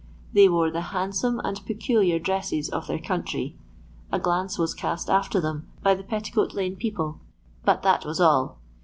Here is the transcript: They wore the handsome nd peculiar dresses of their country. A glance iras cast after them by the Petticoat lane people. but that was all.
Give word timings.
They 0.33 0.49
wore 0.49 0.71
the 0.71 0.81
handsome 0.97 1.39
nd 1.47 1.63
peculiar 1.67 2.17
dresses 2.17 2.69
of 2.69 2.87
their 2.87 2.97
country. 2.97 3.55
A 4.11 4.17
glance 4.17 4.57
iras 4.57 4.73
cast 4.73 5.11
after 5.11 5.39
them 5.39 5.67
by 5.83 5.93
the 5.93 6.01
Petticoat 6.03 6.55
lane 6.55 6.75
people. 6.75 7.19
but 7.63 7.83
that 7.83 8.03
was 8.03 8.19
all. 8.19 8.57